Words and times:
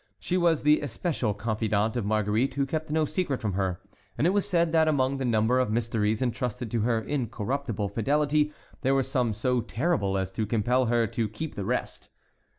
She 0.17 0.35
was 0.35 0.63
the 0.63 0.79
especial 0.81 1.35
confidante 1.35 1.95
of 1.95 2.07
Marguerite, 2.07 2.55
who 2.55 2.65
kept 2.65 2.89
no 2.89 3.05
secret 3.05 3.39
from 3.39 3.53
her; 3.53 3.79
and 4.17 4.25
it 4.25 4.31
was 4.31 4.49
said 4.49 4.71
that 4.71 4.87
among 4.87 5.17
the 5.17 5.25
number 5.25 5.59
of 5.59 5.69
mysteries 5.69 6.23
entrusted 6.23 6.71
to 6.71 6.81
her 6.81 6.99
incorruptible 7.01 7.89
fidelity, 7.89 8.51
there 8.81 8.95
were 8.95 9.03
some 9.03 9.31
so 9.31 9.61
terrible 9.61 10.17
as 10.17 10.31
to 10.31 10.47
compel 10.47 10.87
her 10.87 11.05
to 11.05 11.29
keep 11.29 11.53
the 11.53 11.65
rest. 11.65 12.09